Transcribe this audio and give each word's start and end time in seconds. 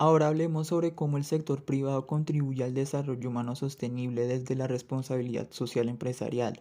Ahora 0.00 0.28
hablemos 0.28 0.68
sobre 0.68 0.94
cómo 0.94 1.16
el 1.16 1.24
sector 1.24 1.64
privado 1.64 2.06
contribuye 2.06 2.62
al 2.62 2.72
desarrollo 2.72 3.30
humano 3.30 3.56
sostenible 3.56 4.28
desde 4.28 4.54
la 4.54 4.68
responsabilidad 4.68 5.48
social 5.50 5.88
empresarial. 5.88 6.60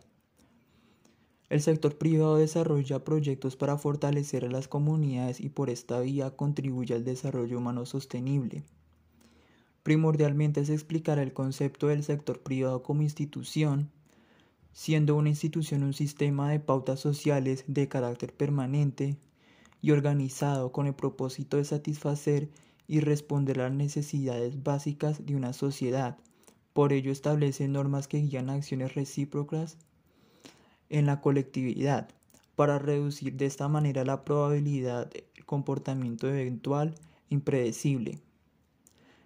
El 1.49 1.61
sector 1.61 1.99
privado 1.99 2.37
desarrolla 2.37 3.03
proyectos 3.03 3.55
para 3.55 3.77
fortalecer 3.77 4.43
a 4.43 4.49
las 4.49 4.67
comunidades 4.67 5.39
y 5.39 5.49
por 5.49 5.69
esta 5.69 5.99
vía 5.99 6.31
contribuye 6.31 6.95
al 6.95 7.05
desarrollo 7.05 7.59
humano 7.59 7.85
sostenible. 7.85 8.63
Primordialmente 9.83 10.65
se 10.65 10.73
explicará 10.73 11.21
el 11.21 11.31
concepto 11.31 11.87
del 11.87 12.03
sector 12.03 12.41
privado 12.41 12.81
como 12.81 13.03
institución, 13.03 13.91
siendo 14.73 15.15
una 15.15 15.29
institución 15.29 15.83
un 15.83 15.93
sistema 15.93 16.49
de 16.49 16.59
pautas 16.59 16.99
sociales 16.99 17.63
de 17.67 17.87
carácter 17.87 18.33
permanente 18.33 19.15
y 19.79 19.91
organizado 19.91 20.71
con 20.71 20.87
el 20.87 20.95
propósito 20.95 21.57
de 21.57 21.65
satisfacer 21.65 22.49
y 22.87 23.01
responder 23.01 23.59
a 23.59 23.63
las 23.63 23.73
necesidades 23.73 24.63
básicas 24.63 25.25
de 25.25 25.35
una 25.35 25.53
sociedad. 25.53 26.17
Por 26.73 26.93
ello 26.93 27.11
establece 27.11 27.67
normas 27.67 28.07
que 28.07 28.19
guían 28.19 28.49
acciones 28.49 28.95
recíprocas 28.95 29.77
en 30.89 31.05
la 31.05 31.21
colectividad 31.21 32.09
para 32.55 32.79
reducir 32.79 33.33
de 33.35 33.45
esta 33.45 33.67
manera 33.67 34.05
la 34.05 34.23
probabilidad 34.23 35.09
de 35.09 35.25
comportamiento 35.45 36.27
eventual 36.27 36.95
impredecible. 37.29 38.19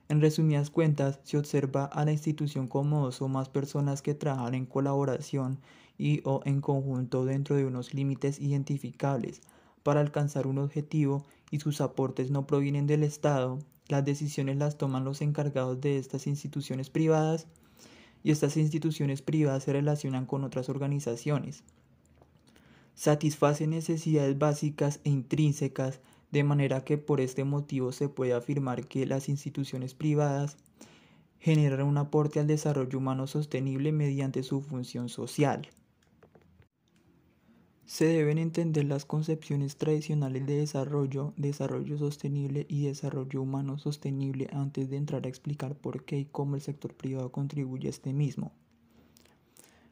En 0.09 0.19
resumidas 0.19 0.69
cuentas, 0.69 1.21
se 1.23 1.38
observa 1.38 1.85
a 1.85 2.03
la 2.03 2.11
institución 2.11 2.67
como 2.67 3.05
dos 3.05 3.21
o 3.21 3.30
más 3.30 3.47
personas 3.47 4.02
que 4.02 4.13
trabajan 4.13 4.55
en 4.55 4.66
colaboración 4.66 5.59
y 5.97 6.21
o 6.25 6.41
en 6.43 6.59
conjunto 6.59 7.23
dentro 7.23 7.55
de 7.55 7.66
unos 7.66 7.93
límites 7.93 8.41
identificables 8.41 9.41
para 9.83 10.02
alcanzar 10.02 10.47
un 10.47 10.57
objetivo 10.57 11.25
y 11.52 11.59
sus 11.59 11.81
aportes 11.81 12.31
no 12.31 12.47
provienen 12.47 12.88
del 12.88 13.03
Estado, 13.03 13.59
las 13.89 14.05
decisiones 14.05 14.57
las 14.57 14.77
toman 14.77 15.03
los 15.03 15.21
encargados 15.21 15.81
de 15.81 15.97
estas 15.97 16.25
instituciones 16.25 16.89
privadas 16.89 17.45
y 18.23 18.31
estas 18.31 18.55
instituciones 18.58 19.21
privadas 19.21 19.63
se 19.63 19.73
relacionan 19.73 20.25
con 20.25 20.45
otras 20.45 20.69
organizaciones. 20.69 21.63
Satisfacen 22.95 23.71
necesidades 23.71 24.38
básicas 24.38 25.02
e 25.03 25.09
intrínsecas 25.09 25.99
de 26.31 26.43
manera 26.43 26.85
que 26.85 26.97
por 26.97 27.19
este 27.19 27.43
motivo 27.43 27.91
se 27.91 28.08
puede 28.08 28.33
afirmar 28.33 28.88
que 28.88 29.05
las 29.05 29.27
instituciones 29.27 29.93
privadas 29.93 30.58
generan 31.39 31.88
un 31.88 31.97
aporte 31.97 32.39
al 32.39 32.47
desarrollo 32.47 32.97
humano 32.97 33.27
sostenible 33.27 33.91
mediante 33.91 34.43
su 34.43 34.61
función 34.61 35.09
social. 35.09 35.67
Se 37.92 38.06
deben 38.06 38.38
entender 38.38 38.86
las 38.86 39.03
concepciones 39.03 39.75
tradicionales 39.75 40.45
de 40.45 40.56
desarrollo, 40.56 41.34
desarrollo 41.36 41.98
sostenible 41.98 42.66
y 42.70 42.86
desarrollo 42.86 43.42
humano 43.42 43.78
sostenible 43.78 44.48
antes 44.53 44.89
de 44.89 44.95
entrar 44.95 45.25
a 45.25 45.28
explicar 45.28 45.75
por 45.75 46.06
qué 46.06 46.20
y 46.20 46.23
cómo 46.23 46.56
el 46.56 46.61
sector 46.61 46.94
privado 46.94 47.33
contribuye 47.33 47.88
a 47.88 47.89
este 47.89 48.14
mismo. 48.14 48.53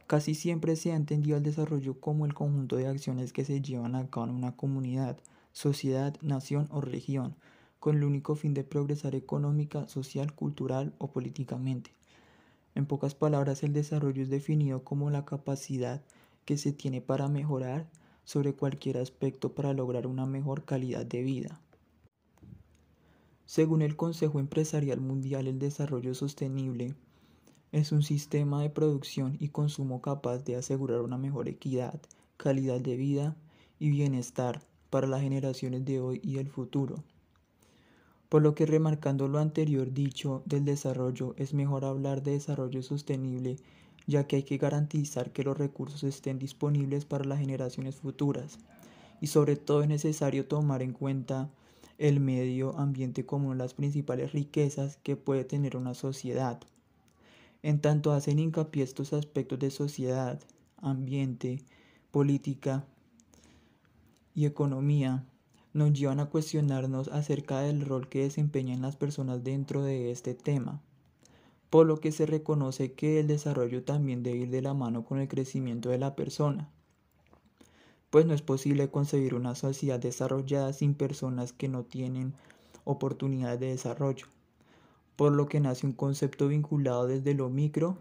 Casi 0.07 0.33
siempre 0.33 0.77
se 0.77 0.93
ha 0.93 0.95
entendido 0.95 1.35
el 1.35 1.43
desarrollo 1.43 1.99
como 1.99 2.25
el 2.25 2.33
conjunto 2.33 2.77
de 2.77 2.87
acciones 2.87 3.33
que 3.33 3.43
se 3.43 3.61
llevan 3.61 3.95
a 3.95 4.07
cabo 4.09 4.27
en 4.27 4.35
una 4.35 4.55
comunidad, 4.55 5.17
sociedad, 5.51 6.15
nación 6.21 6.69
o 6.71 6.79
región, 6.79 7.35
con 7.81 7.97
el 7.97 8.05
único 8.05 8.35
fin 8.35 8.53
de 8.53 8.63
progresar 8.63 9.13
económica, 9.13 9.89
social, 9.89 10.33
cultural 10.33 10.93
o 10.99 11.11
políticamente. 11.11 11.91
En 12.75 12.85
pocas 12.85 13.13
palabras, 13.13 13.61
el 13.63 13.73
desarrollo 13.73 14.23
es 14.23 14.29
definido 14.29 14.85
como 14.85 15.09
la 15.09 15.25
capacidad 15.25 16.01
que 16.49 16.57
se 16.57 16.73
tiene 16.73 16.99
para 16.99 17.27
mejorar 17.27 17.87
sobre 18.23 18.55
cualquier 18.55 18.97
aspecto 18.97 19.53
para 19.53 19.71
lograr 19.71 20.07
una 20.07 20.25
mejor 20.25 20.65
calidad 20.65 21.05
de 21.05 21.21
vida. 21.21 21.61
Según 23.45 23.83
el 23.83 23.95
Consejo 23.95 24.39
Empresarial 24.39 24.99
Mundial, 24.99 25.45
el 25.45 25.59
desarrollo 25.59 26.15
sostenible 26.15 26.95
es 27.71 27.91
un 27.91 28.01
sistema 28.01 28.63
de 28.63 28.71
producción 28.71 29.37
y 29.39 29.49
consumo 29.49 30.01
capaz 30.01 30.39
de 30.39 30.55
asegurar 30.55 31.01
una 31.01 31.19
mejor 31.19 31.49
equidad, 31.49 32.01
calidad 32.37 32.81
de 32.81 32.97
vida 32.97 33.35
y 33.77 33.91
bienestar 33.91 34.63
para 34.89 35.05
las 35.05 35.21
generaciones 35.21 35.85
de 35.85 35.99
hoy 35.99 36.19
y 36.23 36.39
el 36.39 36.49
futuro. 36.49 37.03
Por 38.27 38.41
lo 38.41 38.55
que 38.55 38.65
remarcando 38.65 39.27
lo 39.27 39.37
anterior 39.37 39.93
dicho 39.93 40.41
del 40.47 40.65
desarrollo, 40.65 41.35
es 41.37 41.53
mejor 41.53 41.85
hablar 41.85 42.23
de 42.23 42.31
desarrollo 42.31 42.81
sostenible 42.81 43.57
ya 44.09 44.25
que 44.25 44.37
hay 44.37 44.43
que 44.43 44.57
garantizar 44.57 45.31
que 45.31 45.43
los 45.43 45.55
recursos 45.55 46.03
estén 46.03 46.39
disponibles 46.39 47.05
para 47.05 47.25
las 47.25 47.37
generaciones 47.37 47.97
futuras. 47.97 48.57
Y 49.21 49.27
sobre 49.27 49.55
todo 49.55 49.83
es 49.83 49.87
necesario 49.87 50.47
tomar 50.47 50.81
en 50.81 50.93
cuenta 50.93 51.51
el 51.99 52.19
medio 52.19 52.75
ambiente 52.79 53.27
como 53.27 53.49
una 53.49 53.57
de 53.57 53.63
las 53.65 53.75
principales 53.75 54.31
riquezas 54.33 54.97
que 55.03 55.15
puede 55.15 55.43
tener 55.43 55.77
una 55.77 55.93
sociedad. 55.93 56.59
En 57.61 57.81
tanto 57.81 58.11
hacen 58.11 58.39
hincapié 58.39 58.83
estos 58.83 59.13
aspectos 59.13 59.59
de 59.59 59.69
sociedad, 59.69 60.39
ambiente, 60.77 61.61
política 62.09 62.87
y 64.33 64.47
economía, 64.47 65.23
nos 65.73 65.93
llevan 65.93 66.19
a 66.19 66.31
cuestionarnos 66.31 67.09
acerca 67.09 67.59
del 67.61 67.85
rol 67.85 68.09
que 68.09 68.23
desempeñan 68.23 68.81
las 68.81 68.95
personas 68.95 69.43
dentro 69.43 69.83
de 69.83 70.09
este 70.09 70.33
tema 70.33 70.81
por 71.69 71.85
lo 71.85 71.99
que 71.99 72.11
se 72.11 72.25
reconoce 72.25 72.93
que 72.93 73.19
el 73.19 73.27
desarrollo 73.27 73.83
también 73.83 74.23
debe 74.23 74.39
ir 74.39 74.49
de 74.49 74.61
la 74.61 74.73
mano 74.73 75.05
con 75.05 75.19
el 75.19 75.27
crecimiento 75.27 75.89
de 75.89 75.99
la 75.99 76.15
persona, 76.15 76.69
pues 78.09 78.25
no 78.25 78.33
es 78.33 78.41
posible 78.41 78.89
concebir 78.89 79.35
una 79.35 79.53
sociedad 79.53 79.99
desarrollada 79.99 80.73
sin 80.73 80.95
personas 80.95 81.53
que 81.53 81.67
no 81.67 81.83
tienen 81.83 82.33
oportunidades 82.85 83.59
de 83.59 83.67
desarrollo, 83.67 84.25
por 85.15 85.31
lo 85.31 85.47
que 85.47 85.59
nace 85.59 85.85
un 85.85 85.93
concepto 85.93 86.47
vinculado 86.47 87.05
desde 87.05 87.35
lo 87.35 87.49
micro, 87.49 87.97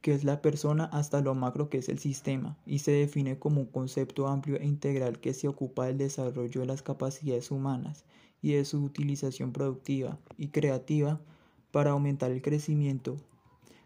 que 0.00 0.14
es 0.14 0.24
la 0.24 0.40
persona, 0.40 0.84
hasta 0.84 1.20
lo 1.20 1.34
macro, 1.34 1.68
que 1.68 1.76
es 1.76 1.90
el 1.90 1.98
sistema, 1.98 2.56
y 2.64 2.78
se 2.78 2.92
define 2.92 3.38
como 3.38 3.60
un 3.60 3.66
concepto 3.66 4.28
amplio 4.28 4.56
e 4.56 4.64
integral 4.64 5.20
que 5.20 5.34
se 5.34 5.46
ocupa 5.46 5.86
del 5.86 5.98
desarrollo 5.98 6.62
de 6.62 6.66
las 6.66 6.80
capacidades 6.80 7.50
humanas 7.50 8.04
y 8.40 8.52
de 8.52 8.64
su 8.64 8.82
utilización 8.82 9.52
productiva 9.52 10.18
y 10.38 10.48
creativa 10.48 11.20
para 11.70 11.90
aumentar 11.90 12.30
el 12.30 12.42
crecimiento. 12.42 13.16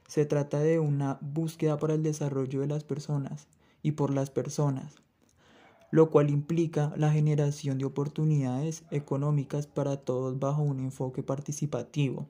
Se 0.08 0.26
trata 0.26 0.60
de 0.60 0.78
una 0.78 1.18
búsqueda 1.20 1.78
para 1.78 1.94
el 1.94 2.02
desarrollo 2.02 2.60
de 2.60 2.66
las 2.66 2.84
personas 2.84 3.46
y 3.82 3.92
por 3.92 4.12
las 4.12 4.30
personas, 4.30 4.96
lo 5.90 6.10
cual 6.10 6.30
implica 6.30 6.92
la 6.96 7.12
generación 7.12 7.78
de 7.78 7.84
oportunidades 7.84 8.84
económicas 8.90 9.66
para 9.66 9.96
todos 9.96 10.38
bajo 10.38 10.62
un 10.62 10.80
enfoque 10.80 11.22
participativo. 11.22 12.28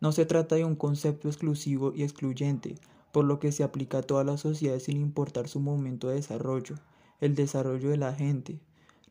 No 0.00 0.12
se 0.12 0.26
trata 0.26 0.56
de 0.56 0.64
un 0.64 0.76
concepto 0.76 1.28
exclusivo 1.28 1.92
y 1.94 2.02
excluyente, 2.02 2.76
por 3.12 3.24
lo 3.24 3.38
que 3.38 3.52
se 3.52 3.64
aplica 3.64 3.98
a 3.98 4.02
todas 4.02 4.24
las 4.24 4.40
sociedades 4.40 4.84
sin 4.84 4.96
importar 4.96 5.48
su 5.48 5.60
momento 5.60 6.08
de 6.08 6.16
desarrollo, 6.16 6.76
el 7.20 7.34
desarrollo 7.34 7.90
de 7.90 7.96
la 7.96 8.14
gente, 8.14 8.60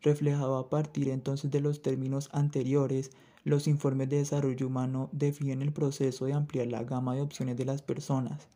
reflejado 0.01 0.57
a 0.57 0.69
partir 0.69 1.09
entonces 1.09 1.51
de 1.51 1.59
los 1.59 1.81
términos 1.81 2.29
anteriores 2.31 3.11
los 3.43 3.67
informes 3.67 4.09
de 4.09 4.17
desarrollo 4.17 4.67
humano 4.67 5.09
definen 5.11 5.61
el 5.61 5.71
proceso 5.71 6.25
de 6.25 6.33
ampliar 6.33 6.67
la 6.67 6.83
gama 6.83 7.15
de 7.15 7.21
opciones 7.21 7.57
de 7.57 7.65
las 7.65 7.81
personas, 7.81 8.47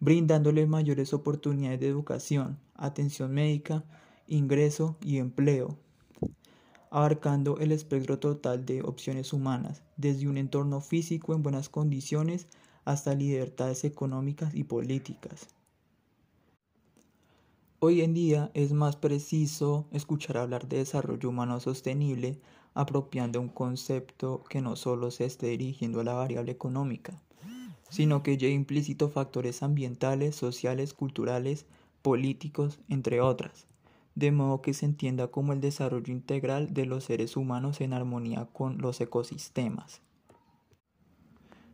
brindándoles 0.00 0.68
mayores 0.68 1.14
oportunidades 1.14 1.80
de 1.80 1.88
educación, 1.88 2.58
atención 2.74 3.32
médica, 3.32 3.84
ingreso 4.26 4.96
y 5.00 5.18
empleo, 5.18 5.78
abarcando 6.90 7.58
el 7.58 7.72
espectro 7.72 8.18
total 8.18 8.66
de 8.66 8.82
opciones 8.82 9.32
humanas, 9.32 9.82
desde 9.96 10.28
un 10.28 10.38
entorno 10.38 10.80
físico 10.80 11.34
en 11.34 11.42
buenas 11.42 11.68
condiciones 11.68 12.46
hasta 12.84 13.14
libertades 13.14 13.84
económicas 13.84 14.54
y 14.54 14.64
políticas. 14.64 15.48
Hoy 17.78 18.00
en 18.00 18.14
día 18.14 18.50
es 18.54 18.72
más 18.72 18.96
preciso 18.96 19.86
escuchar 19.92 20.38
hablar 20.38 20.66
de 20.66 20.78
desarrollo 20.78 21.28
humano 21.28 21.60
sostenible 21.60 22.40
apropiando 22.76 23.40
un 23.40 23.48
concepto 23.48 24.44
que 24.44 24.60
no 24.60 24.76
solo 24.76 25.10
se 25.10 25.24
esté 25.24 25.46
dirigiendo 25.48 26.00
a 26.00 26.04
la 26.04 26.12
variable 26.12 26.52
económica, 26.52 27.22
sino 27.88 28.22
que 28.22 28.36
lleve 28.36 28.52
implícito 28.52 29.08
factores 29.08 29.62
ambientales, 29.62 30.36
sociales, 30.36 30.92
culturales, 30.92 31.64
políticos, 32.02 32.78
entre 32.90 33.22
otras, 33.22 33.66
de 34.14 34.30
modo 34.30 34.60
que 34.60 34.74
se 34.74 34.84
entienda 34.84 35.28
como 35.28 35.54
el 35.54 35.62
desarrollo 35.62 36.12
integral 36.12 36.74
de 36.74 36.84
los 36.84 37.04
seres 37.04 37.38
humanos 37.38 37.80
en 37.80 37.94
armonía 37.94 38.46
con 38.52 38.76
los 38.78 39.00
ecosistemas. 39.00 40.02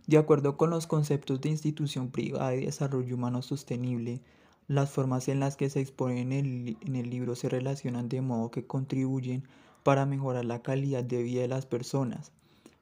De 0.07 0.19
acuerdo 0.19 0.57
con 0.57 0.71
los 0.71 0.87
conceptos 0.87 1.41
de 1.41 1.49
institución 1.49 2.11
privada 2.11 2.55
y 2.55 2.65
desarrollo 2.65 3.17
humano 3.17 3.43
sostenible, 3.43 4.21
las 4.69 4.91
formas 4.91 5.27
en 5.27 5.41
las 5.41 5.57
que 5.57 5.69
se 5.69 5.81
exponen 5.81 6.33
en 6.33 6.47
el, 6.47 6.77
en 6.81 6.95
el 6.95 7.11
libro 7.11 7.35
se 7.35 7.49
relacionan 7.49 8.09
de 8.09 8.21
modo 8.21 8.53
que 8.53 8.67
contribuyen 8.67 9.43
para 9.83 10.07
mejorar 10.07 10.45
la 10.45 10.63
calidad 10.63 11.05
de 11.05 11.23
vida 11.23 11.43
de 11.43 11.49
las 11.49 11.67
personas. 11.67 12.33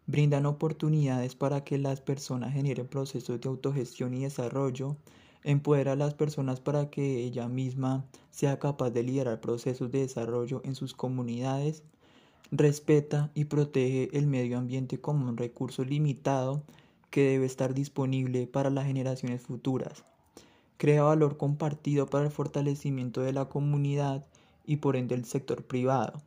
Brindan 0.07 0.47
oportunidades 0.47 1.35
para 1.35 1.63
que 1.63 1.79
las 1.79 2.01
personas 2.01 2.53
generen 2.53 2.89
procesos 2.89 3.41
de 3.41 3.49
autogestión 3.49 4.13
y 4.15 4.23
desarrollo. 4.23 4.97
Empodera 5.45 5.93
a 5.93 5.97
las 5.97 6.15
personas 6.15 6.61
para 6.61 6.91
que 6.91 7.23
ella 7.25 7.49
misma 7.49 8.05
sea 8.31 8.59
capaz 8.59 8.91
de 8.91 9.03
liderar 9.03 9.41
procesos 9.41 9.91
de 9.91 10.01
desarrollo 10.01 10.61
en 10.65 10.75
sus 10.75 10.95
comunidades. 10.95 11.83
respeta 12.51 13.31
y 13.35 13.45
protege 13.45 14.09
el 14.19 14.27
medio 14.27 14.59
ambiente 14.59 15.01
como 15.01 15.29
un 15.29 15.37
recurso 15.37 15.85
limitado 15.85 16.65
que 17.11 17.23
debe 17.23 17.47
estar 17.47 17.75
disponible 17.75 18.49
para 18.49 18.71
las 18.71 18.87
generaciones 18.87 19.43
futuras. 19.43 20.05
Crea 20.77 21.05
valor 21.05 21.37
compartido 21.37 22.07
para 22.07 22.25
el 22.25 22.33
fortalecimiento 22.33 23.21
de 23.21 23.33
la 23.33 23.45
comunidad 23.49 24.27
y 24.67 24.77
por 24.77 24.97
ende 24.97 25.15
el 25.15 25.25
sector 25.27 25.63
privado. 25.65 26.23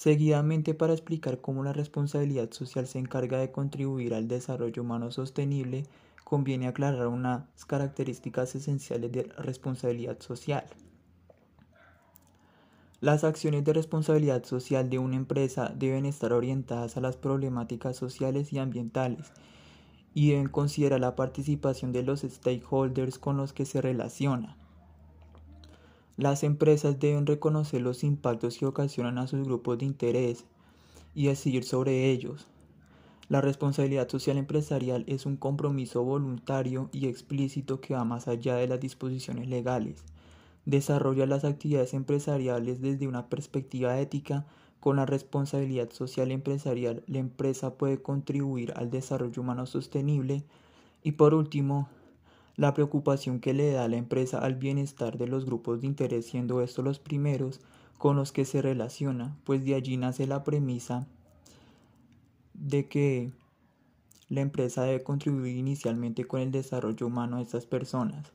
Seguidamente, 0.00 0.72
para 0.72 0.94
explicar 0.94 1.42
cómo 1.42 1.62
la 1.62 1.74
responsabilidad 1.74 2.50
social 2.52 2.86
se 2.86 2.98
encarga 2.98 3.36
de 3.36 3.52
contribuir 3.52 4.14
al 4.14 4.28
desarrollo 4.28 4.80
humano 4.80 5.10
sostenible, 5.10 5.82
conviene 6.24 6.68
aclarar 6.68 7.06
unas 7.08 7.44
características 7.66 8.54
esenciales 8.54 9.12
de 9.12 9.26
la 9.26 9.34
responsabilidad 9.34 10.18
social. 10.20 10.64
Las 13.02 13.24
acciones 13.24 13.62
de 13.62 13.74
responsabilidad 13.74 14.42
social 14.44 14.88
de 14.88 14.98
una 14.98 15.16
empresa 15.16 15.70
deben 15.76 16.06
estar 16.06 16.32
orientadas 16.32 16.96
a 16.96 17.02
las 17.02 17.18
problemáticas 17.18 17.98
sociales 17.98 18.54
y 18.54 18.58
ambientales 18.58 19.30
y 20.14 20.30
deben 20.30 20.48
considerar 20.48 21.00
la 21.00 21.14
participación 21.14 21.92
de 21.92 22.04
los 22.04 22.20
stakeholders 22.22 23.18
con 23.18 23.36
los 23.36 23.52
que 23.52 23.66
se 23.66 23.82
relaciona. 23.82 24.56
Las 26.20 26.44
empresas 26.44 27.00
deben 27.00 27.24
reconocer 27.24 27.80
los 27.80 28.04
impactos 28.04 28.58
que 28.58 28.66
ocasionan 28.66 29.16
a 29.16 29.26
sus 29.26 29.42
grupos 29.42 29.78
de 29.78 29.86
interés 29.86 30.44
y 31.14 31.28
decidir 31.28 31.64
sobre 31.64 32.10
ellos. 32.10 32.46
La 33.30 33.40
responsabilidad 33.40 34.06
social 34.06 34.36
empresarial 34.36 35.04
es 35.06 35.24
un 35.24 35.38
compromiso 35.38 36.04
voluntario 36.04 36.90
y 36.92 37.06
explícito 37.06 37.80
que 37.80 37.94
va 37.94 38.04
más 38.04 38.28
allá 38.28 38.56
de 38.56 38.68
las 38.68 38.80
disposiciones 38.80 39.48
legales. 39.48 40.04
Desarrolla 40.66 41.24
las 41.24 41.44
actividades 41.44 41.94
empresariales 41.94 42.82
desde 42.82 43.08
una 43.08 43.30
perspectiva 43.30 43.98
ética. 43.98 44.44
Con 44.78 44.96
la 44.96 45.06
responsabilidad 45.06 45.90
social 45.90 46.32
empresarial, 46.32 47.02
la 47.06 47.20
empresa 47.20 47.78
puede 47.78 48.02
contribuir 48.02 48.74
al 48.76 48.90
desarrollo 48.90 49.40
humano 49.40 49.64
sostenible. 49.64 50.44
Y 51.02 51.12
por 51.12 51.32
último, 51.32 51.88
la 52.56 52.74
preocupación 52.74 53.40
que 53.40 53.54
le 53.54 53.72
da 53.72 53.88
la 53.88 53.96
empresa 53.96 54.38
al 54.38 54.56
bienestar 54.56 55.18
de 55.18 55.26
los 55.26 55.44
grupos 55.44 55.80
de 55.80 55.86
interés, 55.86 56.26
siendo 56.26 56.60
estos 56.62 56.84
los 56.84 56.98
primeros 56.98 57.60
con 57.98 58.16
los 58.16 58.32
que 58.32 58.44
se 58.44 58.62
relaciona, 58.62 59.36
pues 59.44 59.64
de 59.64 59.74
allí 59.74 59.96
nace 59.96 60.26
la 60.26 60.42
premisa 60.42 61.06
de 62.54 62.88
que 62.88 63.30
la 64.28 64.40
empresa 64.40 64.84
debe 64.84 65.02
contribuir 65.02 65.56
inicialmente 65.56 66.24
con 66.24 66.40
el 66.40 66.50
desarrollo 66.50 67.06
humano 67.06 67.36
de 67.36 67.42
estas 67.42 67.66
personas. 67.66 68.32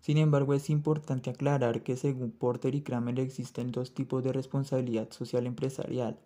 Sin 0.00 0.18
embargo, 0.18 0.54
es 0.54 0.70
importante 0.70 1.30
aclarar 1.30 1.82
que 1.82 1.96
según 1.96 2.30
Porter 2.30 2.74
y 2.74 2.82
Kramer 2.82 3.18
existen 3.18 3.72
dos 3.72 3.92
tipos 3.92 4.22
de 4.22 4.32
responsabilidad 4.32 5.10
social 5.10 5.46
empresarial. 5.46 6.16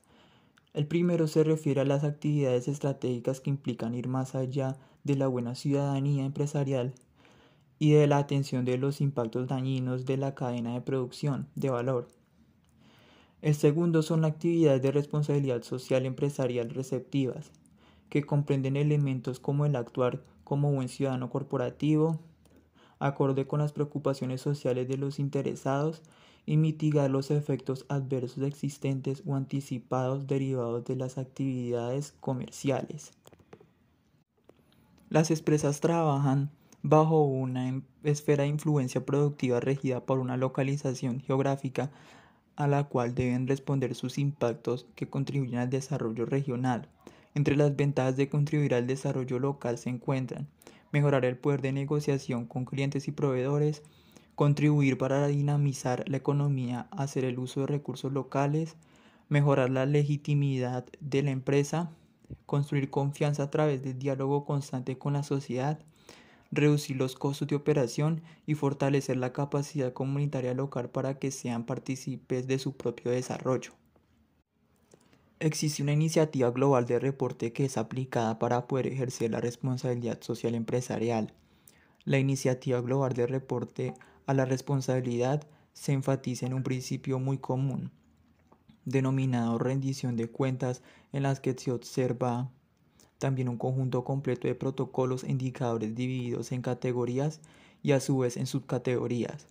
El 0.74 0.86
primero 0.86 1.26
se 1.26 1.44
refiere 1.44 1.80
a 1.80 1.84
las 1.84 2.04
actividades 2.04 2.68
estratégicas 2.68 3.40
que 3.40 3.50
implican 3.50 3.94
ir 3.94 4.06
más 4.06 4.34
allá 4.34 4.76
de 5.02 5.16
la 5.16 5.28
buena 5.28 5.54
ciudadanía 5.54 6.24
empresarial 6.24 6.94
y 7.80 7.92
de 7.92 8.06
la 8.06 8.18
atención 8.18 8.66
de 8.66 8.76
los 8.76 9.00
impactos 9.00 9.48
dañinos 9.48 10.04
de 10.04 10.18
la 10.18 10.34
cadena 10.34 10.74
de 10.74 10.82
producción 10.82 11.48
de 11.56 11.70
valor. 11.70 12.08
El 13.40 13.54
segundo 13.54 14.02
son 14.02 14.26
actividades 14.26 14.82
de 14.82 14.92
responsabilidad 14.92 15.62
social 15.62 16.04
empresarial 16.04 16.68
receptivas, 16.68 17.50
que 18.10 18.22
comprenden 18.22 18.76
elementos 18.76 19.40
como 19.40 19.64
el 19.64 19.76
actuar 19.76 20.22
como 20.44 20.70
buen 20.70 20.90
ciudadano 20.90 21.30
corporativo, 21.30 22.20
acorde 22.98 23.46
con 23.46 23.60
las 23.60 23.72
preocupaciones 23.72 24.42
sociales 24.42 24.86
de 24.86 24.98
los 24.98 25.18
interesados 25.18 26.02
y 26.44 26.58
mitigar 26.58 27.10
los 27.10 27.30
efectos 27.30 27.86
adversos 27.88 28.44
existentes 28.44 29.22
o 29.26 29.36
anticipados 29.36 30.26
derivados 30.26 30.84
de 30.84 30.96
las 30.96 31.16
actividades 31.16 32.12
comerciales. 32.20 33.12
Las 35.08 35.30
empresas 35.30 35.80
trabajan 35.80 36.50
bajo 36.82 37.24
una 37.24 37.82
esfera 38.04 38.44
de 38.44 38.48
influencia 38.48 39.04
productiva 39.04 39.60
regida 39.60 40.04
por 40.04 40.18
una 40.18 40.36
localización 40.36 41.20
geográfica 41.20 41.90
a 42.56 42.66
la 42.66 42.84
cual 42.84 43.14
deben 43.14 43.46
responder 43.46 43.94
sus 43.94 44.18
impactos 44.18 44.86
que 44.94 45.08
contribuyen 45.08 45.58
al 45.58 45.70
desarrollo 45.70 46.26
regional. 46.26 46.88
Entre 47.34 47.56
las 47.56 47.76
ventajas 47.76 48.16
de 48.16 48.28
contribuir 48.28 48.74
al 48.74 48.86
desarrollo 48.86 49.38
local 49.38 49.78
se 49.78 49.90
encuentran 49.90 50.48
mejorar 50.92 51.24
el 51.24 51.36
poder 51.36 51.62
de 51.62 51.72
negociación 51.72 52.46
con 52.46 52.64
clientes 52.64 53.08
y 53.08 53.12
proveedores, 53.12 53.82
contribuir 54.34 54.98
para 54.98 55.26
dinamizar 55.26 56.04
la 56.08 56.16
economía, 56.16 56.88
hacer 56.90 57.24
el 57.24 57.38
uso 57.38 57.60
de 57.60 57.66
recursos 57.66 58.12
locales, 58.12 58.76
mejorar 59.28 59.70
la 59.70 59.86
legitimidad 59.86 60.86
de 61.00 61.22
la 61.22 61.30
empresa, 61.30 61.90
construir 62.46 62.90
confianza 62.90 63.44
a 63.44 63.50
través 63.50 63.82
del 63.82 63.98
diálogo 63.98 64.44
constante 64.44 64.98
con 64.98 65.12
la 65.12 65.22
sociedad, 65.22 65.78
reducir 66.50 66.96
los 66.96 67.14
costos 67.14 67.48
de 67.48 67.56
operación 67.56 68.22
y 68.46 68.54
fortalecer 68.54 69.16
la 69.16 69.32
capacidad 69.32 69.92
comunitaria 69.92 70.54
local 70.54 70.90
para 70.90 71.18
que 71.18 71.30
sean 71.30 71.64
partícipes 71.64 72.46
de 72.46 72.58
su 72.58 72.76
propio 72.76 73.10
desarrollo. 73.10 73.72
Existe 75.38 75.82
una 75.82 75.92
iniciativa 75.92 76.50
global 76.50 76.84
de 76.84 76.98
reporte 76.98 77.52
que 77.52 77.64
es 77.64 77.78
aplicada 77.78 78.38
para 78.38 78.66
poder 78.66 78.88
ejercer 78.88 79.30
la 79.30 79.40
responsabilidad 79.40 80.20
social 80.20 80.54
empresarial. 80.54 81.32
La 82.04 82.18
iniciativa 82.18 82.80
global 82.80 83.14
de 83.14 83.26
reporte 83.26 83.94
a 84.26 84.34
la 84.34 84.44
responsabilidad 84.44 85.46
se 85.72 85.92
enfatiza 85.92 86.46
en 86.46 86.54
un 86.54 86.62
principio 86.62 87.18
muy 87.18 87.38
común, 87.38 87.90
denominado 88.84 89.56
rendición 89.56 90.16
de 90.16 90.28
cuentas, 90.28 90.82
en 91.12 91.22
las 91.22 91.40
que 91.40 91.54
se 91.56 91.72
observa 91.72 92.50
también 93.20 93.50
un 93.50 93.58
conjunto 93.58 94.02
completo 94.02 94.48
de 94.48 94.56
protocolos 94.56 95.22
e 95.22 95.30
indicadores 95.30 95.94
divididos 95.94 96.50
en 96.50 96.62
categorías 96.62 97.40
y 97.82 97.92
a 97.92 98.00
su 98.00 98.18
vez 98.18 98.36
en 98.36 98.46
subcategorías, 98.46 99.46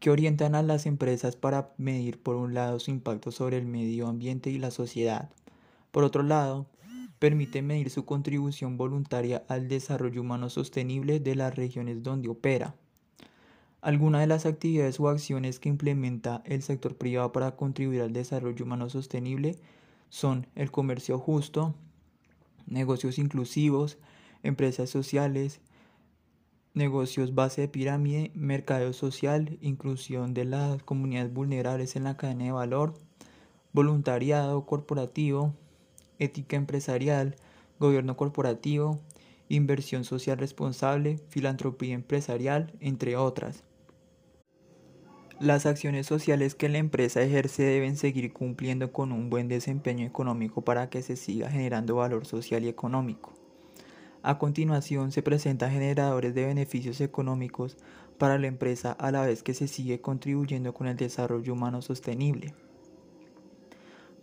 que 0.00 0.10
orientan 0.10 0.54
a 0.54 0.62
las 0.62 0.86
empresas 0.86 1.36
para 1.36 1.72
medir 1.76 2.20
por 2.20 2.36
un 2.36 2.54
lado 2.54 2.80
su 2.80 2.90
impacto 2.90 3.30
sobre 3.30 3.58
el 3.58 3.66
medio 3.66 4.08
ambiente 4.08 4.50
y 4.50 4.58
la 4.58 4.70
sociedad. 4.70 5.30
Por 5.90 6.04
otro 6.04 6.22
lado, 6.22 6.66
permite 7.18 7.60
medir 7.60 7.90
su 7.90 8.06
contribución 8.06 8.78
voluntaria 8.78 9.44
al 9.48 9.68
desarrollo 9.68 10.22
humano 10.22 10.48
sostenible 10.48 11.20
de 11.20 11.34
las 11.34 11.54
regiones 11.54 12.02
donde 12.02 12.30
opera. 12.30 12.74
Algunas 13.82 14.22
de 14.22 14.26
las 14.26 14.46
actividades 14.46 14.98
o 15.00 15.08
acciones 15.08 15.58
que 15.58 15.68
implementa 15.68 16.42
el 16.46 16.62
sector 16.62 16.96
privado 16.96 17.30
para 17.32 17.56
contribuir 17.56 18.00
al 18.00 18.14
desarrollo 18.14 18.64
humano 18.64 18.88
sostenible 18.88 19.58
son 20.08 20.46
el 20.54 20.70
comercio 20.70 21.18
justo, 21.18 21.74
negocios 22.70 23.18
inclusivos, 23.18 23.98
empresas 24.42 24.88
sociales, 24.88 25.60
negocios 26.72 27.34
base 27.34 27.62
de 27.62 27.68
pirámide, 27.68 28.30
mercadeo 28.34 28.92
social, 28.92 29.58
inclusión 29.60 30.32
de 30.32 30.44
las 30.44 30.82
comunidades 30.82 31.32
vulnerables 31.32 31.96
en 31.96 32.04
la 32.04 32.16
cadena 32.16 32.44
de 32.44 32.52
valor, 32.52 32.94
voluntariado 33.72 34.64
corporativo, 34.66 35.54
ética 36.18 36.56
empresarial, 36.56 37.36
gobierno 37.78 38.16
corporativo, 38.16 39.00
inversión 39.48 40.04
social 40.04 40.38
responsable, 40.38 41.18
filantropía 41.28 41.94
empresarial, 41.94 42.72
entre 42.80 43.16
otras. 43.16 43.64
Las 45.40 45.64
acciones 45.64 46.06
sociales 46.06 46.54
que 46.54 46.68
la 46.68 46.76
empresa 46.76 47.22
ejerce 47.22 47.62
deben 47.62 47.96
seguir 47.96 48.30
cumpliendo 48.30 48.92
con 48.92 49.10
un 49.10 49.30
buen 49.30 49.48
desempeño 49.48 50.06
económico 50.06 50.60
para 50.60 50.90
que 50.90 51.00
se 51.00 51.16
siga 51.16 51.48
generando 51.48 51.96
valor 51.96 52.26
social 52.26 52.62
y 52.62 52.68
económico. 52.68 53.32
A 54.22 54.36
continuación 54.36 55.12
se 55.12 55.22
presentan 55.22 55.72
generadores 55.72 56.34
de 56.34 56.44
beneficios 56.44 57.00
económicos 57.00 57.78
para 58.18 58.36
la 58.36 58.48
empresa 58.48 58.92
a 58.92 59.10
la 59.12 59.22
vez 59.22 59.42
que 59.42 59.54
se 59.54 59.66
sigue 59.66 60.02
contribuyendo 60.02 60.74
con 60.74 60.88
el 60.88 60.98
desarrollo 60.98 61.54
humano 61.54 61.80
sostenible. 61.80 62.52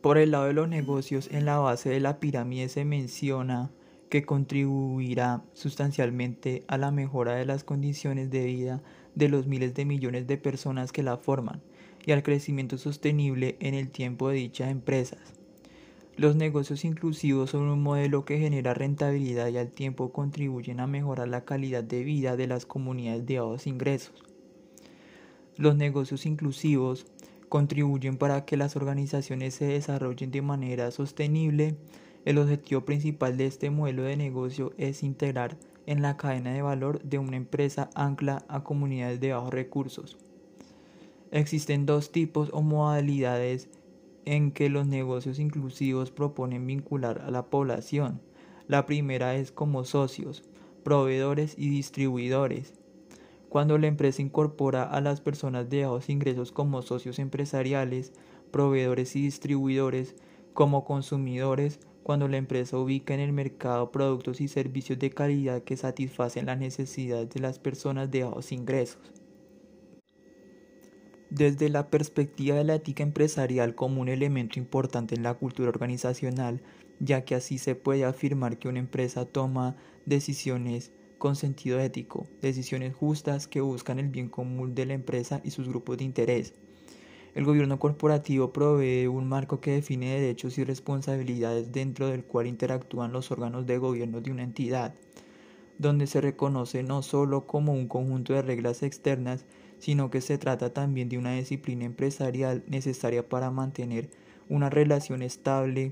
Por 0.01 0.19
el 0.19 0.29
lado 0.29 0.45
de 0.45 0.53
los 0.53 0.69
negocios, 0.69 1.29
en 1.31 1.45
la 1.45 1.57
base 1.57 1.89
de 1.89 1.99
la 1.99 2.19
pirámide 2.19 2.69
se 2.69 2.85
menciona 2.85 3.71
que 4.09 4.25
contribuirá 4.25 5.43
sustancialmente 5.53 6.63
a 6.67 6.77
la 6.77 6.91
mejora 6.91 7.35
de 7.35 7.45
las 7.45 7.63
condiciones 7.63 8.31
de 8.31 8.45
vida 8.45 8.81
de 9.15 9.29
los 9.29 9.47
miles 9.47 9.73
de 9.73 9.85
millones 9.85 10.27
de 10.27 10.37
personas 10.37 10.91
que 10.91 11.03
la 11.03 11.17
forman 11.17 11.61
y 12.05 12.11
al 12.11 12.23
crecimiento 12.23 12.77
sostenible 12.77 13.57
en 13.59 13.73
el 13.73 13.89
tiempo 13.89 14.29
de 14.29 14.35
dichas 14.35 14.69
empresas. 14.71 15.19
Los 16.15 16.35
negocios 16.35 16.83
inclusivos 16.83 17.51
son 17.51 17.69
un 17.69 17.83
modelo 17.83 18.25
que 18.25 18.39
genera 18.39 18.73
rentabilidad 18.73 19.49
y 19.49 19.57
al 19.57 19.69
tiempo 19.69 20.11
contribuyen 20.11 20.79
a 20.79 20.87
mejorar 20.87 21.27
la 21.27 21.45
calidad 21.45 21.83
de 21.83 22.03
vida 22.03 22.35
de 22.35 22.47
las 22.47 22.65
comunidades 22.65 23.25
de 23.25 23.39
bajos 23.39 23.67
ingresos. 23.67 24.23
Los 25.57 25.75
negocios 25.75 26.25
inclusivos 26.25 27.05
contribuyen 27.49 28.17
para 28.17 28.45
que 28.45 28.57
las 28.57 28.75
organizaciones 28.75 29.53
se 29.53 29.65
desarrollen 29.65 30.31
de 30.31 30.41
manera 30.41 30.91
sostenible, 30.91 31.75
el 32.27 32.39
objetivo 32.39 32.81
principal 32.81 33.37
de 33.37 33.45
este 33.45 33.69
modelo 33.69 34.03
de 34.03 34.17
negocio 34.17 34.73
es 34.77 35.01
integrar 35.01 35.57
en 35.85 36.01
la 36.01 36.17
cadena 36.17 36.51
de 36.51 36.61
valor 36.61 37.01
de 37.01 37.19
una 37.19 37.37
empresa 37.37 37.89
ancla 37.95 38.43
a 38.49 38.65
comunidades 38.65 39.21
de 39.21 39.31
bajos 39.31 39.53
recursos. 39.53 40.17
Existen 41.31 41.85
dos 41.85 42.11
tipos 42.11 42.49
o 42.51 42.61
modalidades 42.61 43.69
en 44.25 44.51
que 44.51 44.67
los 44.67 44.87
negocios 44.87 45.39
inclusivos 45.39 46.11
proponen 46.11 46.67
vincular 46.67 47.21
a 47.25 47.31
la 47.31 47.45
población. 47.45 48.19
La 48.67 48.85
primera 48.85 49.35
es 49.35 49.53
como 49.53 49.85
socios, 49.85 50.43
proveedores 50.83 51.55
y 51.57 51.69
distribuidores. 51.69 52.73
Cuando 53.47 53.77
la 53.77 53.87
empresa 53.87 54.21
incorpora 54.21 54.83
a 54.83 54.99
las 54.99 55.21
personas 55.21 55.69
de 55.69 55.85
bajos 55.85 56.09
ingresos 56.09 56.51
como 56.51 56.81
socios 56.81 57.19
empresariales, 57.19 58.11
proveedores 58.51 59.15
y 59.15 59.21
distribuidores, 59.21 60.17
como 60.53 60.83
consumidores, 60.83 61.79
cuando 62.07 62.29
la 62.29 62.37
empresa 62.37 62.77
ubica 62.77 63.13
en 63.13 63.19
el 63.19 63.33
mercado 63.33 63.91
productos 63.91 64.39
y 64.39 64.47
servicios 64.47 64.97
de 64.97 65.09
calidad 65.09 65.63
que 65.63 65.75
satisfacen 65.75 66.45
las 66.45 66.57
necesidades 66.57 67.29
de 67.31 67.41
las 67.41 67.59
personas 67.59 68.09
de 68.09 68.23
bajos 68.23 68.53
ingresos. 68.53 69.11
Desde 71.29 71.67
la 71.67 71.89
perspectiva 71.89 72.55
de 72.55 72.63
la 72.63 72.75
ética 72.75 73.03
empresarial 73.03 73.75
como 73.75 73.99
un 73.99 74.07
elemento 74.07 74.57
importante 74.57 75.15
en 75.15 75.23
la 75.23 75.33
cultura 75.33 75.67
organizacional, 75.67 76.61
ya 77.01 77.25
que 77.25 77.35
así 77.35 77.57
se 77.57 77.75
puede 77.75 78.05
afirmar 78.05 78.57
que 78.57 78.69
una 78.69 78.79
empresa 78.79 79.25
toma 79.25 79.75
decisiones 80.05 80.93
con 81.17 81.35
sentido 81.35 81.77
ético, 81.81 82.25
decisiones 82.41 82.95
justas 82.95 83.47
que 83.47 83.59
buscan 83.59 83.99
el 83.99 84.07
bien 84.07 84.29
común 84.29 84.75
de 84.75 84.85
la 84.85 84.93
empresa 84.93 85.41
y 85.43 85.51
sus 85.51 85.67
grupos 85.67 85.97
de 85.97 86.05
interés. 86.05 86.53
El 87.37 87.45
gobierno 87.45 87.77
corporativo 87.77 88.51
provee 88.51 89.05
un 89.05 89.29
marco 89.29 89.61
que 89.61 89.73
define 89.73 90.19
derechos 90.19 90.57
y 90.57 90.63
responsabilidades 90.63 91.71
dentro 91.71 92.07
del 92.07 92.23
cual 92.23 92.47
interactúan 92.47 93.11
los 93.11 93.29
órganos 93.29 93.67
de 93.67 93.77
gobierno 93.77 94.21
de 94.21 94.31
una 94.31 94.41
entidad, 94.41 94.95
donde 95.77 96.07
se 96.07 96.19
reconoce 96.19 96.81
no 96.81 97.03
solo 97.03 97.45
como 97.45 97.73
un 97.73 97.87
conjunto 97.87 98.33
de 98.33 98.41
reglas 98.41 98.81
externas, 98.81 99.45
sino 99.77 100.09
que 100.09 100.21
se 100.21 100.39
trata 100.39 100.73
también 100.73 101.09
de 101.09 101.19
una 101.19 101.35
disciplina 101.35 101.85
empresarial 101.85 102.63
necesaria 102.65 103.29
para 103.29 103.51
mantener 103.51 104.09
una 104.49 104.71
relación 104.71 105.21
estable 105.21 105.91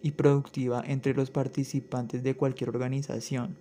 y 0.00 0.12
productiva 0.12 0.82
entre 0.86 1.12
los 1.12 1.30
participantes 1.30 2.22
de 2.22 2.36
cualquier 2.36 2.70
organización. 2.70 3.58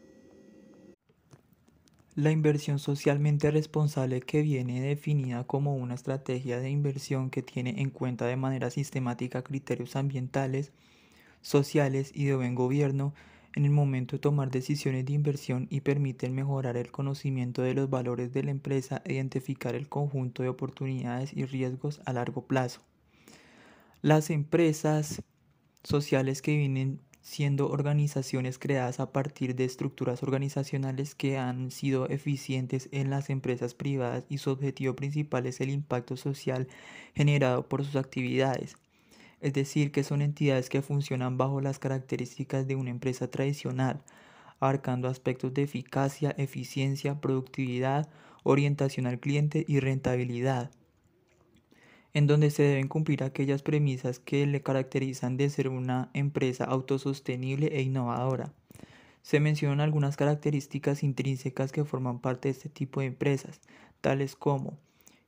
La 2.16 2.30
inversión 2.30 2.78
socialmente 2.78 3.50
responsable 3.50 4.22
que 4.22 4.44
viene 4.44 4.82
definida 4.82 5.46
como 5.46 5.76
una 5.76 5.96
estrategia 5.96 6.60
de 6.60 6.70
inversión 6.70 7.32
que 7.32 7.42
tiene 7.42 7.82
en 7.82 7.90
cuenta 7.90 8.28
de 8.28 8.36
manera 8.36 8.70
sistemática 8.70 9.42
criterios 9.42 9.96
ambientales, 9.96 10.72
sociales 11.42 12.12
y 12.14 12.26
de 12.26 12.36
buen 12.36 12.54
gobierno 12.54 13.16
en 13.56 13.66
el 13.66 13.72
momento 13.72 14.16
de 14.16 14.20
tomar 14.20 14.52
decisiones 14.52 15.06
de 15.08 15.14
inversión 15.14 15.66
y 15.72 15.82
permiten 15.82 16.36
mejorar 16.36 16.78
el 16.78 16.92
conocimiento 16.92 17.64
de 17.64 17.74
los 17.74 17.90
valores 17.90 18.32
de 18.32 18.44
la 18.44 18.52
empresa 18.52 19.02
e 19.06 19.14
identificar 19.14 19.74
el 19.74 19.90
conjunto 19.90 20.44
de 20.44 20.50
oportunidades 20.50 21.34
y 21.34 21.46
riesgos 21.46 22.00
a 22.06 22.14
largo 22.14 22.46
plazo. 22.46 22.82
Las 24.04 24.30
empresas 24.30 25.24
sociales 25.84 26.44
que 26.44 26.58
vienen 26.58 27.00
siendo 27.24 27.70
organizaciones 27.70 28.60
creadas 28.60 29.00
a 29.00 29.12
partir 29.12 29.56
de 29.56 29.64
estructuras 29.64 30.22
organizacionales 30.24 31.16
que 31.16 31.38
han 31.38 31.72
sido 31.72 32.08
eficientes 32.10 32.90
en 32.92 33.10
las 33.10 33.30
empresas 33.30 33.74
privadas 33.74 34.26
y 34.30 34.38
su 34.38 34.52
objetivo 34.52 34.94
principal 34.96 35.48
es 35.48 35.62
el 35.62 35.70
impacto 35.70 36.18
social 36.18 36.68
generado 37.16 37.68
por 37.68 37.84
sus 37.84 37.96
actividades. 37.96 38.76
Es 39.40 39.54
decir, 39.54 39.92
que 39.92 40.04
son 40.04 40.22
entidades 40.22 40.70
que 40.70 40.82
funcionan 40.82 41.38
bajo 41.38 41.62
las 41.62 41.80
características 41.80 42.68
de 42.68 42.76
una 42.76 42.92
empresa 42.92 43.32
tradicional, 43.32 44.02
abarcando 44.60 45.08
aspectos 45.08 45.54
de 45.54 45.64
eficacia, 45.64 46.36
eficiencia, 46.38 47.22
productividad, 47.22 48.10
orientación 48.44 49.08
al 49.08 49.20
cliente 49.20 49.64
y 49.68 49.80
rentabilidad 49.80 50.72
en 52.14 52.28
donde 52.28 52.52
se 52.52 52.64
deben 52.64 52.88
cumplir 52.88 53.24
aquellas 53.24 53.64
premisas 53.64 54.20
que 54.20 54.46
le 54.46 54.62
caracterizan 54.62 55.38
de 55.38 55.50
ser 55.50 55.68
una 55.68 56.10
empresa 56.14 56.66
autosostenible 56.66 57.68
e 57.78 57.82
innovadora. 57.82 58.54
Se 59.24 59.40
mencionan 59.40 59.80
algunas 59.80 60.18
características 60.18 61.02
intrínsecas 61.02 61.72
que 61.72 61.86
forman 61.86 62.20
parte 62.20 62.50
de 62.50 62.52
este 62.52 62.70
tipo 62.70 63.00
de 63.00 63.08
empresas, 63.08 63.62
tales 64.02 64.36
como 64.36 64.78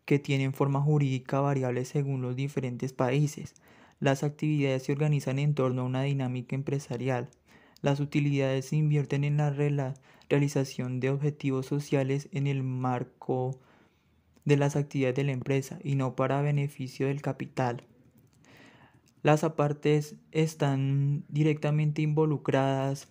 que 0.05 0.19
tienen 0.19 0.53
forma 0.53 0.81
jurídica 0.81 1.39
variable 1.39 1.85
según 1.85 2.21
los 2.21 2.35
diferentes 2.35 2.93
países, 2.93 3.55
las 3.99 4.23
actividades 4.23 4.83
se 4.83 4.91
organizan 4.91 5.39
en 5.39 5.55
torno 5.55 5.81
a 5.81 5.85
una 5.85 6.03
dinámica 6.03 6.55
empresarial, 6.55 7.29
las 7.81 7.99
utilidades 7.99 8.65
se 8.65 8.75
invierten 8.75 9.23
en 9.23 9.37
la 9.37 9.49
realización 10.29 10.99
de 10.99 11.09
objetivos 11.09 11.65
sociales 11.65 12.29
en 12.31 12.47
el 12.47 12.61
marco 12.61 13.59
de 14.45 14.57
las 14.57 14.75
actividades 14.75 15.15
de 15.15 15.23
la 15.25 15.31
empresa 15.31 15.79
y 15.83 15.95
no 15.95 16.15
para 16.15 16.41
beneficio 16.41 17.07
del 17.07 17.21
capital. 17.21 17.83
Las 19.23 19.43
apartes 19.43 20.15
están 20.31 21.25
directamente 21.29 22.03
involucradas 22.03 23.07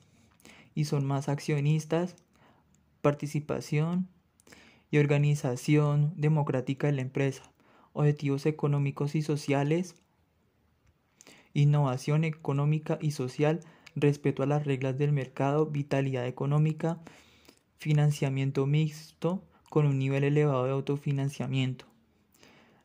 y 0.74 0.84
son 0.84 1.04
más 1.04 1.28
accionistas, 1.28 2.14
participación 3.02 4.08
y 4.92 4.98
organización 4.98 6.14
democrática 6.16 6.86
de 6.86 6.92
la 6.92 7.02
empresa, 7.02 7.42
objetivos 7.92 8.46
económicos 8.46 9.16
y 9.16 9.22
sociales, 9.22 9.96
innovación 11.52 12.22
económica 12.22 12.98
y 13.00 13.10
social, 13.10 13.60
respeto 13.96 14.44
a 14.44 14.46
las 14.46 14.64
reglas 14.64 14.96
del 14.96 15.12
mercado, 15.12 15.66
vitalidad 15.66 16.26
económica, 16.26 17.00
financiamiento 17.78 18.66
mixto, 18.66 19.42
con 19.74 19.86
un 19.86 19.98
nivel 19.98 20.22
elevado 20.22 20.66
de 20.66 20.70
autofinanciamiento. 20.70 21.84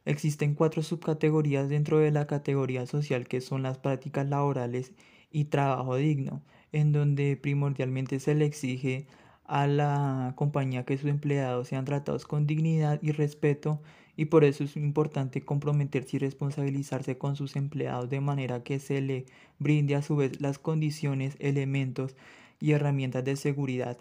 Existen 0.05 0.55
cuatro 0.55 0.81
subcategorías 0.81 1.69
dentro 1.69 1.99
de 1.99 2.09
la 2.09 2.25
categoría 2.25 2.87
social 2.87 3.27
que 3.27 3.41
son 3.41 3.61
las 3.61 3.77
prácticas 3.77 4.27
laborales 4.27 4.93
y 5.29 5.45
trabajo 5.45 5.97
digno, 5.97 6.41
en 6.71 6.91
donde 6.91 7.37
primordialmente 7.37 8.19
se 8.19 8.33
le 8.33 8.45
exige 8.45 9.05
a 9.45 9.67
la 9.67 10.33
compañía 10.35 10.83
que 10.83 10.97
sus 10.97 11.11
empleados 11.11 11.67
sean 11.67 11.85
tratados 11.85 12.25
con 12.25 12.47
dignidad 12.47 12.97
y 13.03 13.11
respeto 13.11 13.79
y 14.17 14.25
por 14.25 14.43
eso 14.43 14.63
es 14.63 14.75
importante 14.75 15.45
comprometerse 15.45 16.17
y 16.17 16.19
responsabilizarse 16.19 17.19
con 17.19 17.35
sus 17.35 17.55
empleados 17.55 18.09
de 18.09 18.19
manera 18.19 18.63
que 18.63 18.79
se 18.79 18.99
le 19.01 19.27
brinde 19.59 19.93
a 19.93 20.01
su 20.01 20.15
vez 20.15 20.41
las 20.41 20.57
condiciones, 20.57 21.35
elementos 21.37 22.15
y 22.59 22.71
herramientas 22.71 23.23
de 23.25 23.35
seguridad 23.35 23.99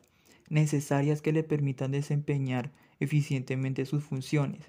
necesarias 0.48 1.22
que 1.22 1.32
le 1.32 1.42
permitan 1.42 1.92
desempeñar 1.92 2.70
eficientemente 3.00 3.86
sus 3.86 4.04
funciones. 4.04 4.64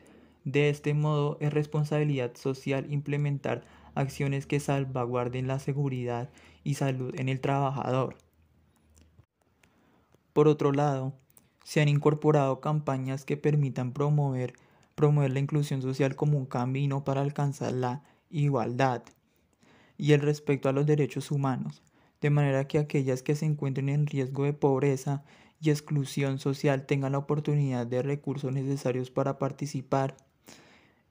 De 0.46 0.70
este 0.70 0.94
modo, 0.94 1.38
es 1.42 1.54
responsabilidad 1.54 2.36
social 2.36 2.92
implementar 2.92 3.66
acciones 3.96 4.46
que 4.46 4.60
salvaguarden 4.60 5.48
la 5.48 5.60
seguridad 5.60 6.30
y 6.64 6.76
salud 6.76 7.14
en 7.18 7.30
el 7.30 7.42
trabajador. 7.42 8.16
Por 10.34 10.48
otro 10.48 10.72
lado, 10.72 11.14
se 11.64 11.82
han 11.82 11.90
incorporado 11.90 12.62
campañas 12.62 13.26
que 13.26 13.38
permitan 13.38 13.94
promover, 13.94 14.54
la 14.98 15.40
inclusión 15.40 15.82
social 15.82 16.16
como 16.16 16.38
un 16.38 16.46
camino 16.46 17.06
para 17.06 17.22
alcanzar 17.22 17.72
la 17.72 18.04
igualdad 18.30 19.02
y 19.98 20.12
el 20.12 20.22
respeto 20.22 20.68
a 20.68 20.74
los 20.74 20.86
derechos 20.86 21.32
humanos, 21.32 21.82
de 22.22 22.30
manera 22.30 22.68
que 22.68 22.80
aquellas 22.80 23.24
que 23.24 23.36
se 23.36 23.46
encuentren 23.46 23.88
en 23.88 24.08
riesgo 24.08 24.44
de 24.44 24.54
pobreza 24.54 25.24
y 25.62 25.70
exclusión 25.70 26.40
social 26.40 26.86
tengan 26.86 27.12
la 27.12 27.18
oportunidad 27.18 27.86
de 27.86 28.02
recursos 28.02 28.52
necesarios 28.54 29.12
para 29.12 29.38
participar 29.38 30.16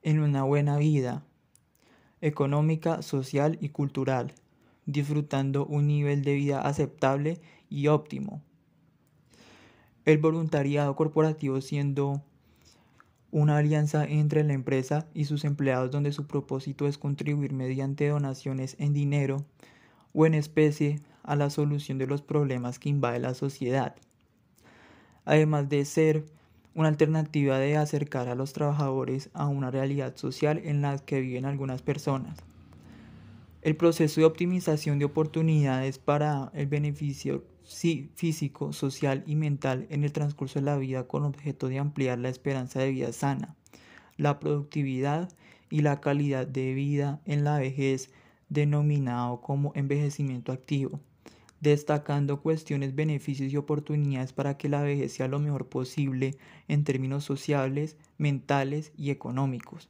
en 0.02 0.20
una 0.20 0.42
buena 0.42 0.78
vida 0.78 1.24
económica, 2.20 3.02
social 3.02 3.58
y 3.60 3.68
cultural, 3.68 4.32
disfrutando 4.86 5.66
un 5.66 5.86
nivel 5.86 6.22
de 6.24 6.34
vida 6.34 6.62
aceptable 6.62 7.40
y 7.68 7.88
óptimo. 7.88 8.42
El 10.04 10.18
voluntariado 10.18 10.96
corporativo 10.96 11.60
siendo 11.60 12.22
una 13.30 13.58
alianza 13.58 14.06
entre 14.06 14.42
la 14.42 14.54
empresa 14.54 15.06
y 15.12 15.26
sus 15.26 15.44
empleados 15.44 15.90
donde 15.90 16.12
su 16.12 16.26
propósito 16.26 16.88
es 16.88 16.96
contribuir 16.96 17.52
mediante 17.52 18.08
donaciones 18.08 18.74
en 18.78 18.94
dinero 18.94 19.44
o 20.14 20.24
en 20.24 20.32
especie 20.32 21.02
a 21.22 21.36
la 21.36 21.50
solución 21.50 21.98
de 21.98 22.06
los 22.06 22.22
problemas 22.22 22.78
que 22.78 22.88
invade 22.88 23.18
la 23.18 23.34
sociedad 23.34 23.96
además 25.28 25.68
de 25.68 25.84
ser 25.84 26.24
una 26.74 26.88
alternativa 26.88 27.58
de 27.58 27.76
acercar 27.76 28.28
a 28.28 28.34
los 28.34 28.54
trabajadores 28.54 29.28
a 29.34 29.46
una 29.46 29.70
realidad 29.70 30.16
social 30.16 30.58
en 30.64 30.80
la 30.80 30.96
que 30.96 31.20
viven 31.20 31.44
algunas 31.44 31.82
personas. 31.82 32.38
El 33.60 33.76
proceso 33.76 34.22
de 34.22 34.26
optimización 34.26 34.98
de 34.98 35.04
oportunidades 35.04 35.98
para 35.98 36.50
el 36.54 36.66
beneficio 36.66 37.44
físico, 38.14 38.72
social 38.72 39.22
y 39.26 39.36
mental 39.36 39.86
en 39.90 40.02
el 40.02 40.12
transcurso 40.12 40.60
de 40.60 40.64
la 40.64 40.78
vida 40.78 41.06
con 41.06 41.24
objeto 41.24 41.68
de 41.68 41.78
ampliar 41.78 42.18
la 42.18 42.30
esperanza 42.30 42.80
de 42.80 42.90
vida 42.90 43.12
sana, 43.12 43.54
la 44.16 44.40
productividad 44.40 45.28
y 45.68 45.82
la 45.82 46.00
calidad 46.00 46.46
de 46.46 46.72
vida 46.72 47.20
en 47.26 47.44
la 47.44 47.58
vejez 47.58 48.10
denominado 48.48 49.42
como 49.42 49.72
envejecimiento 49.74 50.52
activo 50.52 51.00
destacando 51.60 52.40
cuestiones, 52.40 52.94
beneficios 52.94 53.52
y 53.52 53.56
oportunidades 53.56 54.32
para 54.32 54.56
que 54.56 54.68
la 54.68 54.82
vejez 54.82 55.12
sea 55.12 55.28
lo 55.28 55.38
mejor 55.38 55.68
posible 55.68 56.36
en 56.68 56.84
términos 56.84 57.24
sociales, 57.24 57.96
mentales 58.16 58.92
y 58.96 59.10
económicos. 59.10 59.88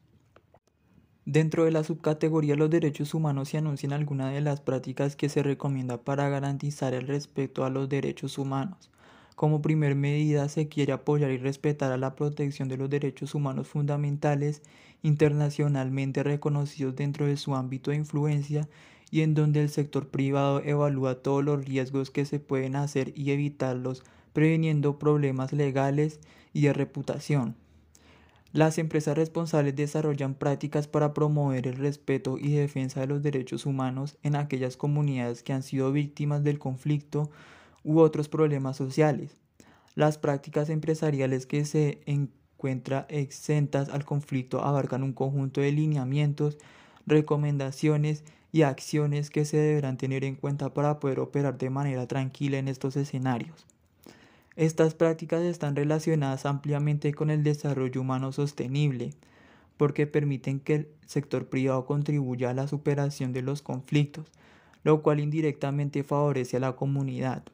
Dentro 1.30 1.66
de 1.66 1.72
la 1.72 1.84
subcategoría 1.84 2.56
los 2.56 2.70
derechos 2.70 3.12
humanos 3.12 3.50
se 3.50 3.58
anuncian 3.58 3.92
algunas 3.92 4.32
de 4.32 4.40
las 4.40 4.62
prácticas 4.62 5.14
que 5.14 5.28
se 5.28 5.42
recomienda 5.42 6.02
para 6.02 6.30
garantizar 6.30 6.94
el 6.94 7.06
respeto 7.06 7.66
a 7.66 7.70
los 7.70 7.88
derechos 7.90 8.38
humanos. 8.38 8.90
Como 9.34 9.60
primer 9.60 9.94
medida 9.94 10.48
se 10.48 10.68
quiere 10.68 10.94
apoyar 10.94 11.30
y 11.30 11.36
respetar 11.36 11.92
a 11.92 11.98
la 11.98 12.16
protección 12.16 12.68
de 12.68 12.78
los 12.78 12.88
derechos 12.88 13.34
humanos 13.34 13.68
fundamentales 13.68 14.62
internacionalmente 15.02 16.22
reconocidos 16.22 16.96
dentro 16.96 17.26
de 17.26 17.36
su 17.36 17.54
ámbito 17.54 17.90
de 17.90 17.98
influencia 17.98 18.66
y 19.10 19.22
en 19.22 19.34
donde 19.34 19.62
el 19.62 19.70
sector 19.70 20.08
privado 20.08 20.60
evalúa 20.62 21.22
todos 21.22 21.44
los 21.44 21.64
riesgos 21.64 22.10
que 22.10 22.24
se 22.24 22.40
pueden 22.40 22.76
hacer 22.76 23.12
y 23.16 23.30
evitarlos, 23.30 24.04
previniendo 24.32 24.98
problemas 24.98 25.52
legales 25.52 26.20
y 26.52 26.62
de 26.62 26.72
reputación. 26.72 27.56
Las 28.52 28.78
empresas 28.78 29.16
responsables 29.16 29.76
desarrollan 29.76 30.34
prácticas 30.34 30.88
para 30.88 31.12
promover 31.12 31.66
el 31.66 31.76
respeto 31.76 32.38
y 32.38 32.52
defensa 32.52 33.00
de 33.00 33.06
los 33.06 33.22
derechos 33.22 33.66
humanos 33.66 34.16
en 34.22 34.36
aquellas 34.36 34.76
comunidades 34.78 35.42
que 35.42 35.52
han 35.52 35.62
sido 35.62 35.92
víctimas 35.92 36.42
del 36.44 36.58
conflicto 36.58 37.30
u 37.84 37.98
otros 38.00 38.28
problemas 38.28 38.76
sociales. 38.76 39.36
Las 39.94 40.16
prácticas 40.16 40.70
empresariales 40.70 41.44
que 41.44 41.66
se 41.66 42.00
encuentran 42.06 43.04
exentas 43.10 43.90
al 43.90 44.04
conflicto 44.04 44.62
abarcan 44.64 45.02
un 45.02 45.12
conjunto 45.12 45.60
de 45.60 45.72
lineamientos, 45.72 46.56
recomendaciones 47.06 48.24
y 48.52 48.62
acciones 48.62 49.30
que 49.30 49.44
se 49.44 49.58
deberán 49.58 49.96
tener 49.96 50.24
en 50.24 50.36
cuenta 50.36 50.72
para 50.72 51.00
poder 51.00 51.20
operar 51.20 51.58
de 51.58 51.70
manera 51.70 52.06
tranquila 52.06 52.58
en 52.58 52.68
estos 52.68 52.96
escenarios. 52.96 53.66
Estas 54.56 54.94
prácticas 54.94 55.42
están 55.42 55.76
relacionadas 55.76 56.46
ampliamente 56.46 57.14
con 57.14 57.30
el 57.30 57.44
desarrollo 57.44 58.00
humano 58.00 58.32
sostenible, 58.32 59.10
porque 59.76 60.06
permiten 60.06 60.58
que 60.58 60.74
el 60.74 60.88
sector 61.06 61.48
privado 61.48 61.86
contribuya 61.86 62.50
a 62.50 62.54
la 62.54 62.66
superación 62.66 63.32
de 63.32 63.42
los 63.42 63.62
conflictos, 63.62 64.32
lo 64.82 65.02
cual 65.02 65.20
indirectamente 65.20 66.02
favorece 66.02 66.56
a 66.56 66.60
la 66.60 66.74
comunidad. 66.74 67.44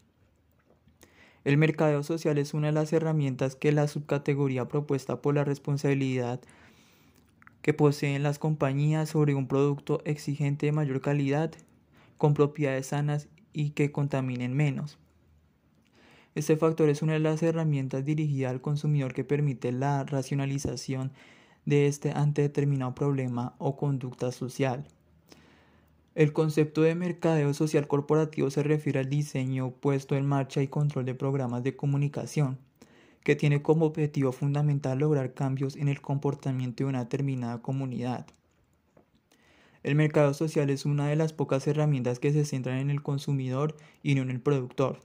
El 1.45 1.59
mercadeo 1.59 2.03
social 2.03 2.39
es 2.39 2.55
una 2.55 2.69
de 2.69 2.73
las 2.73 2.93
herramientas 2.95 3.55
que 3.55 3.71
la 3.71 3.87
subcategoría 3.87 4.67
propuesta 4.67 5.21
por 5.21 5.35
la 5.35 5.45
responsabilidad 5.45 6.41
que 7.65 7.73
poseen 7.73 8.23
las 8.23 8.39
compañías 8.39 9.09
sobre 9.09 9.35
un 9.35 9.49
producto 9.49 10.03
exigente 10.05 10.67
de 10.67 10.73
mayor 10.73 11.01
calidad, 11.01 11.51
con 12.19 12.35
propiedades 12.35 12.89
sanas 12.89 13.27
y 13.55 13.71
que 13.71 13.91
contaminen 13.91 14.55
menos. 14.55 14.99
Este 16.35 16.59
factor 16.59 16.91
es 16.91 17.01
una 17.01 17.15
de 17.15 17.21
las 17.21 17.43
herramientas 17.43 18.05
dirigidas 18.05 18.51
al 18.51 18.61
consumidor 18.61 19.15
que 19.15 19.25
permite 19.25 19.73
la 19.73 20.05
racionalización 20.05 21.13
de 21.65 21.87
este 21.87 22.11
ante 22.11 22.43
determinado 22.43 22.95
problema 22.95 23.55
o 23.57 23.79
conducta 23.79 24.31
social. 24.31 24.87
El 26.15 26.35
concepto 26.35 26.83
de 26.83 26.95
mercadeo 26.95 27.55
social 27.55 27.89
corporativo 27.89 28.51
se 28.51 28.63
refiere 28.63 29.01
al 29.01 29.09
diseño, 29.09 29.71
puesto 29.71 30.17
en 30.17 30.27
marcha 30.27 30.61
y 30.61 30.69
control 30.69 31.07
de 31.07 31.15
programas 31.15 31.63
de 31.63 31.75
comunicación, 31.75 32.59
que 33.25 33.35
tiene 33.35 33.63
como 33.63 33.87
objetivo 33.87 34.33
fundamental 34.33 34.99
lograr 34.99 35.33
cambios 35.35 35.77
en 35.77 35.89
el 35.89 36.01
comportamiento 36.01 36.85
de 36.85 36.91
una 36.91 37.05
determinada 37.05 37.61
comunidad. 37.63 38.27
El 39.83 39.97
mercado 39.97 40.33
social 40.35 40.71
es 40.71 40.85
una 40.85 41.09
de 41.09 41.17
las 41.17 41.33
pocas 41.33 41.67
herramientas 41.67 42.19
que 42.19 42.33
se 42.33 42.45
centran 42.45 42.79
en 42.79 42.91
el 42.91 43.03
consumidor 43.03 43.77
y 44.03 44.15
no 44.15 44.23
en 44.23 44.31
el 44.31 44.41
productor. 44.41 45.01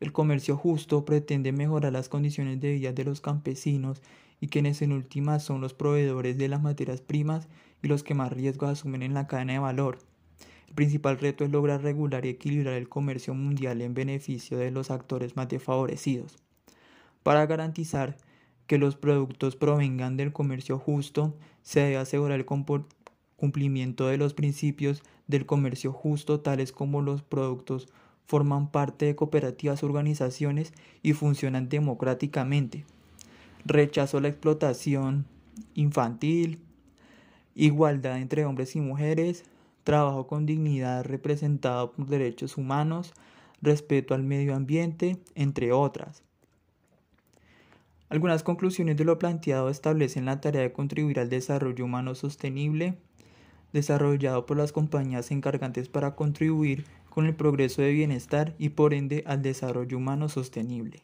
El 0.00 0.12
comercio 0.12 0.56
justo 0.56 1.04
pretende 1.04 1.52
mejorar 1.52 1.92
las 1.92 2.08
condiciones 2.08 2.60
de 2.60 2.72
vida 2.72 2.92
de 2.92 3.04
los 3.04 3.20
campesinos 3.20 4.02
y 4.40 4.48
quienes 4.48 4.82
en 4.82 4.92
últimas 4.92 5.42
son 5.42 5.60
los 5.60 5.72
proveedores 5.72 6.36
de 6.36 6.48
las 6.48 6.62
materias 6.62 7.00
primas 7.00 7.48
y 7.82 7.88
los 7.88 8.02
que 8.02 8.14
más 8.14 8.32
riesgos 8.32 8.70
asumen 8.70 9.02
en 9.02 9.14
la 9.14 9.26
cadena 9.26 9.54
de 9.54 9.58
valor. 9.60 9.98
El 10.68 10.74
principal 10.74 11.18
reto 11.18 11.44
es 11.44 11.50
lograr 11.50 11.82
regular 11.82 12.26
y 12.26 12.30
equilibrar 12.30 12.74
el 12.74 12.88
comercio 12.88 13.34
mundial 13.34 13.80
en 13.80 13.94
beneficio 13.94 14.58
de 14.58 14.70
los 14.70 14.90
actores 14.90 15.36
más 15.36 15.48
desfavorecidos. 15.48 16.45
Para 17.26 17.44
garantizar 17.44 18.16
que 18.68 18.78
los 18.78 18.94
productos 18.94 19.56
provengan 19.56 20.16
del 20.16 20.32
comercio 20.32 20.78
justo, 20.78 21.34
se 21.60 21.80
debe 21.80 21.96
asegurar 21.96 22.38
el 22.38 22.46
cumplimiento 23.34 24.06
de 24.06 24.16
los 24.16 24.32
principios 24.32 25.02
del 25.26 25.44
comercio 25.44 25.92
justo, 25.92 26.38
tales 26.38 26.70
como 26.70 27.02
los 27.02 27.22
productos 27.22 27.88
forman 28.26 28.70
parte 28.70 29.06
de 29.06 29.16
cooperativas 29.16 29.82
organizaciones 29.82 30.72
y 31.02 31.14
funcionan 31.14 31.68
democráticamente. 31.68 32.84
Rechazo 33.64 34.18
a 34.18 34.20
la 34.20 34.28
explotación 34.28 35.26
infantil, 35.74 36.60
igualdad 37.56 38.20
entre 38.20 38.44
hombres 38.44 38.76
y 38.76 38.80
mujeres, 38.80 39.42
trabajo 39.82 40.28
con 40.28 40.46
dignidad 40.46 41.04
representado 41.04 41.90
por 41.90 42.06
derechos 42.06 42.56
humanos, 42.56 43.14
respeto 43.60 44.14
al 44.14 44.22
medio 44.22 44.54
ambiente, 44.54 45.16
entre 45.34 45.72
otras. 45.72 46.22
Algunas 48.08 48.44
conclusiones 48.44 48.96
de 48.96 49.04
lo 49.04 49.18
planteado 49.18 49.68
establecen 49.68 50.26
la 50.26 50.40
tarea 50.40 50.62
de 50.62 50.72
contribuir 50.72 51.18
al 51.18 51.28
desarrollo 51.28 51.84
humano 51.84 52.14
sostenible, 52.14 52.98
desarrollado 53.72 54.46
por 54.46 54.56
las 54.56 54.72
compañías 54.72 55.30
encargantes 55.32 55.88
para 55.88 56.14
contribuir 56.14 56.84
con 57.10 57.26
el 57.26 57.34
progreso 57.34 57.82
de 57.82 57.92
bienestar 57.92 58.54
y 58.58 58.70
por 58.70 58.94
ende 58.94 59.24
al 59.26 59.42
desarrollo 59.42 59.96
humano 59.96 60.28
sostenible. 60.28 61.02